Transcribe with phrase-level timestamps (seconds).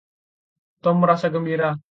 [0.83, 1.71] Tom merasa gembira.